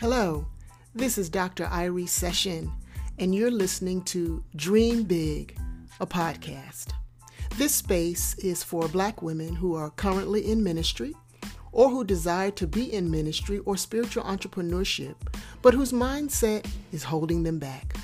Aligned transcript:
Hello, 0.00 0.44
this 0.94 1.16
is 1.16 1.30
Dr. 1.30 1.64
Irie 1.64 2.06
Session, 2.06 2.70
and 3.18 3.34
you're 3.34 3.50
listening 3.50 4.02
to 4.02 4.44
Dream 4.54 5.04
Big, 5.04 5.58
a 6.00 6.06
podcast. 6.06 6.88
This 7.54 7.76
space 7.76 8.34
is 8.34 8.62
for 8.62 8.88
Black 8.88 9.22
women 9.22 9.54
who 9.54 9.74
are 9.74 9.88
currently 9.88 10.50
in 10.52 10.62
ministry 10.62 11.14
or 11.72 11.88
who 11.88 12.04
desire 12.04 12.50
to 12.50 12.66
be 12.66 12.92
in 12.92 13.10
ministry 13.10 13.60
or 13.60 13.78
spiritual 13.78 14.24
entrepreneurship, 14.24 15.14
but 15.62 15.72
whose 15.72 15.92
mindset 15.92 16.70
is 16.92 17.02
holding 17.02 17.42
them 17.42 17.58
back. 17.58 17.96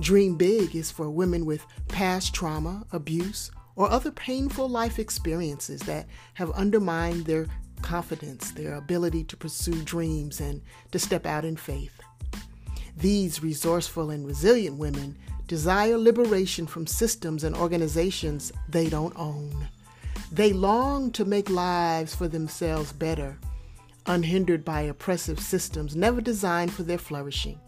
Dream 0.00 0.34
Big 0.34 0.74
is 0.74 0.90
for 0.90 1.10
women 1.10 1.46
with 1.46 1.64
past 1.86 2.34
trauma, 2.34 2.84
abuse, 2.90 3.52
or 3.76 3.88
other 3.88 4.10
painful 4.10 4.68
life 4.68 4.98
experiences 4.98 5.80
that 5.82 6.08
have 6.34 6.50
undermined 6.50 7.24
their 7.24 7.46
confidence, 7.82 8.52
their 8.52 8.74
ability 8.74 9.24
to 9.24 9.36
pursue 9.36 9.82
dreams, 9.82 10.40
and 10.40 10.62
to 10.92 10.98
step 10.98 11.26
out 11.26 11.44
in 11.44 11.56
faith. 11.56 12.00
These 12.96 13.42
resourceful 13.42 14.10
and 14.10 14.26
resilient 14.26 14.76
women 14.76 15.16
desire 15.46 15.98
liberation 15.98 16.66
from 16.66 16.86
systems 16.86 17.42
and 17.44 17.56
organizations 17.56 18.52
they 18.68 18.88
don't 18.88 19.16
own. 19.16 19.68
They 20.30 20.52
long 20.52 21.10
to 21.12 21.24
make 21.24 21.50
lives 21.50 22.14
for 22.14 22.28
themselves 22.28 22.92
better, 22.92 23.36
unhindered 24.06 24.64
by 24.64 24.82
oppressive 24.82 25.40
systems 25.40 25.96
never 25.96 26.20
designed 26.20 26.72
for 26.72 26.84
their 26.84 26.98
flourishing, 26.98 27.58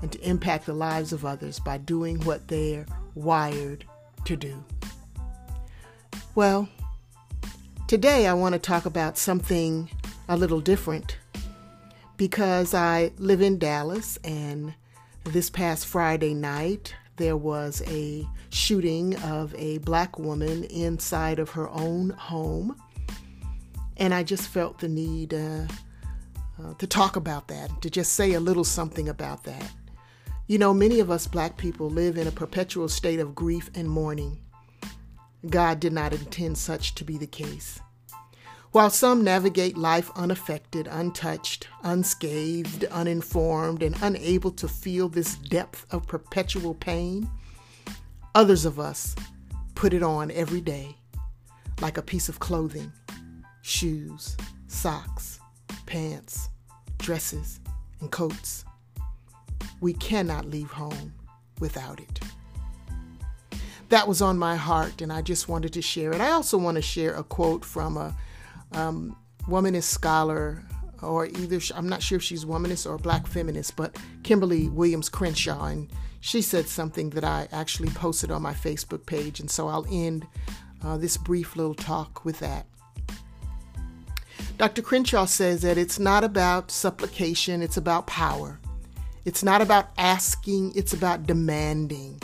and 0.00 0.10
to 0.12 0.20
impact 0.26 0.66
the 0.66 0.72
lives 0.72 1.12
of 1.12 1.24
others 1.24 1.60
by 1.60 1.78
doing 1.78 2.18
what 2.24 2.48
they're 2.48 2.86
wired 3.14 3.84
to 4.24 4.36
do. 4.36 4.64
Well, 6.34 6.68
today 7.92 8.26
I 8.26 8.32
want 8.32 8.54
to 8.54 8.58
talk 8.58 8.86
about 8.86 9.18
something 9.18 9.90
a 10.26 10.34
little 10.34 10.62
different 10.62 11.18
because 12.16 12.72
I 12.72 13.12
live 13.18 13.42
in 13.42 13.58
Dallas 13.58 14.18
and 14.24 14.72
this 15.24 15.50
past 15.50 15.84
Friday 15.84 16.32
night 16.32 16.94
there 17.16 17.36
was 17.36 17.82
a 17.88 18.26
shooting 18.48 19.14
of 19.16 19.54
a 19.56 19.76
black 19.80 20.18
woman 20.18 20.64
inside 20.64 21.38
of 21.38 21.50
her 21.50 21.68
own 21.68 22.08
home. 22.16 22.80
And 23.98 24.14
I 24.14 24.22
just 24.22 24.48
felt 24.48 24.78
the 24.78 24.88
need 24.88 25.34
uh, 25.34 25.66
uh, 26.64 26.72
to 26.78 26.86
talk 26.86 27.16
about 27.16 27.48
that, 27.48 27.82
to 27.82 27.90
just 27.90 28.14
say 28.14 28.32
a 28.32 28.40
little 28.40 28.64
something 28.64 29.10
about 29.10 29.44
that. 29.44 29.70
You 30.46 30.56
know, 30.56 30.72
many 30.72 31.00
of 31.00 31.10
us 31.10 31.26
black 31.26 31.58
people 31.58 31.90
live 31.90 32.16
in 32.16 32.26
a 32.26 32.32
perpetual 32.32 32.88
state 32.88 33.20
of 33.20 33.34
grief 33.34 33.70
and 33.74 33.86
mourning. 33.86 34.38
God 35.48 35.80
did 35.80 35.92
not 35.92 36.12
intend 36.12 36.56
such 36.58 36.94
to 36.94 37.04
be 37.04 37.18
the 37.18 37.26
case. 37.26 37.80
While 38.70 38.90
some 38.90 39.22
navigate 39.22 39.76
life 39.76 40.10
unaffected, 40.14 40.86
untouched, 40.86 41.68
unscathed, 41.82 42.84
uninformed, 42.84 43.82
and 43.82 43.96
unable 44.00 44.50
to 44.52 44.66
feel 44.66 45.08
this 45.08 45.34
depth 45.36 45.84
of 45.90 46.06
perpetual 46.06 46.74
pain, 46.74 47.28
others 48.34 48.64
of 48.64 48.80
us 48.80 49.14
put 49.74 49.92
it 49.92 50.02
on 50.02 50.30
every 50.30 50.60
day 50.60 50.96
like 51.82 51.98
a 51.98 52.02
piece 52.02 52.28
of 52.28 52.38
clothing 52.38 52.92
shoes, 53.62 54.36
socks, 54.66 55.38
pants, 55.86 56.48
dresses, 56.98 57.60
and 58.00 58.10
coats. 58.10 58.64
We 59.80 59.92
cannot 59.94 60.46
leave 60.46 60.70
home 60.70 61.14
without 61.60 62.00
it. 62.00 62.20
That 63.92 64.08
was 64.08 64.22
on 64.22 64.38
my 64.38 64.56
heart, 64.56 65.02
and 65.02 65.12
I 65.12 65.20
just 65.20 65.50
wanted 65.50 65.74
to 65.74 65.82
share 65.82 66.14
it. 66.14 66.20
I 66.22 66.30
also 66.30 66.56
want 66.56 66.76
to 66.76 66.82
share 66.82 67.14
a 67.14 67.22
quote 67.22 67.62
from 67.62 67.98
a 67.98 68.16
um, 68.72 69.14
womanist 69.42 69.82
scholar, 69.82 70.62
or 71.02 71.26
either 71.26 71.60
I'm 71.74 71.90
not 71.90 72.02
sure 72.02 72.16
if 72.16 72.22
she's 72.22 72.46
womanist 72.46 72.88
or 72.88 72.96
black 72.96 73.26
feminist, 73.26 73.76
but 73.76 73.94
Kimberlé 74.22 74.72
Williams 74.72 75.10
Crenshaw, 75.10 75.66
and 75.66 75.90
she 76.20 76.40
said 76.40 76.68
something 76.68 77.10
that 77.10 77.22
I 77.22 77.48
actually 77.52 77.90
posted 77.90 78.30
on 78.30 78.40
my 78.40 78.54
Facebook 78.54 79.04
page, 79.04 79.40
and 79.40 79.50
so 79.50 79.68
I'll 79.68 79.84
end 79.90 80.26
uh, 80.82 80.96
this 80.96 81.18
brief 81.18 81.54
little 81.54 81.74
talk 81.74 82.24
with 82.24 82.38
that. 82.38 82.64
Dr. 84.56 84.80
Crenshaw 84.80 85.26
says 85.26 85.60
that 85.60 85.76
it's 85.76 85.98
not 85.98 86.24
about 86.24 86.70
supplication, 86.70 87.60
it's 87.60 87.76
about 87.76 88.06
power. 88.06 88.58
It's 89.26 89.42
not 89.42 89.60
about 89.60 89.90
asking, 89.98 90.72
it's 90.76 90.94
about 90.94 91.26
demanding. 91.26 92.22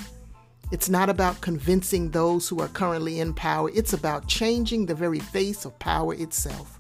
It's 0.71 0.91
not 0.91 1.09
about 1.09 1.41
convincing 1.41 2.11
those 2.11 2.49
who 2.49 2.61
are 2.61 2.69
currently 2.69 3.21
in 3.21 3.33
power, 3.33 3.71
it's 3.75 3.95
about 3.95 4.27
changing 4.27 4.87
the 4.87 4.95
very 4.95 5.19
face 5.19 5.65
of 5.65 5.79
power 5.79 6.15
itself. 6.15 6.79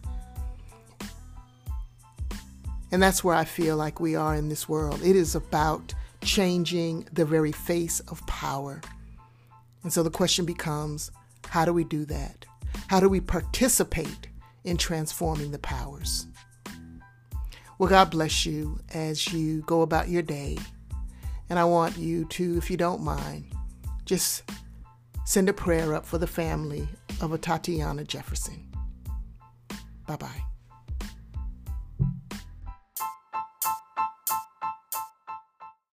And 2.90 3.02
that's 3.02 3.22
where 3.22 3.34
I 3.34 3.44
feel 3.44 3.76
like 3.76 4.00
we 4.00 4.14
are 4.14 4.34
in 4.34 4.48
this 4.48 4.68
world. 4.68 5.00
It 5.02 5.16
is 5.16 5.34
about 5.34 5.94
changing 6.22 7.06
the 7.12 7.24
very 7.24 7.52
face 7.52 8.00
of 8.00 8.26
power. 8.26 8.80
And 9.82 9.92
so 9.92 10.02
the 10.02 10.10
question 10.10 10.44
becomes 10.44 11.10
how 11.48 11.64
do 11.64 11.72
we 11.72 11.84
do 11.84 12.04
that? 12.06 12.44
How 12.88 13.00
do 13.00 13.08
we 13.08 13.20
participate 13.20 14.28
in 14.64 14.76
transforming 14.76 15.50
the 15.50 15.58
powers? 15.58 16.26
Well, 17.78 17.88
God 17.88 18.10
bless 18.10 18.44
you 18.44 18.80
as 18.92 19.32
you 19.32 19.62
go 19.62 19.82
about 19.82 20.08
your 20.08 20.22
day. 20.22 20.58
And 21.48 21.58
I 21.58 21.64
want 21.64 21.96
you 21.96 22.26
to, 22.26 22.58
if 22.58 22.70
you 22.70 22.76
don't 22.76 23.02
mind, 23.02 23.46
just 24.08 24.50
send 25.26 25.50
a 25.50 25.52
prayer 25.52 25.94
up 25.94 26.06
for 26.06 26.16
the 26.16 26.26
family 26.26 26.88
of 27.20 27.30
Atatiana 27.32 28.06
Jefferson. 28.06 28.66
Bye 30.06 30.16
bye. 30.16 30.42